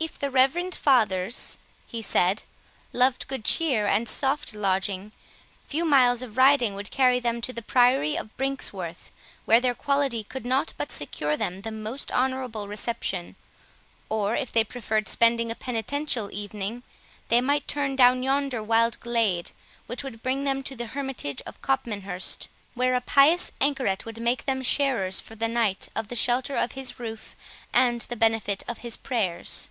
[0.00, 2.42] "If the reverend fathers," he said,
[2.92, 5.12] "loved good cheer and soft lodging,
[5.64, 9.12] few miles of riding would carry them to the Priory of Brinxworth,
[9.44, 13.36] where their quality could not but secure them the most honourable reception;
[14.08, 16.82] or if they preferred spending a penitential evening,
[17.28, 19.52] they might turn down yonder wild glade,
[19.86, 24.46] which would bring them to the hermitage of Copmanhurst, where a pious anchoret would make
[24.46, 27.36] them sharers for the night of the shelter of his roof
[27.72, 29.70] and the benefit of his prayers."